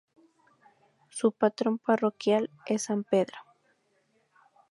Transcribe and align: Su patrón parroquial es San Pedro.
Su 1.09 1.31
patrón 1.31 1.77
parroquial 1.77 2.49
es 2.65 2.85
San 2.85 3.03
Pedro. 3.03 3.37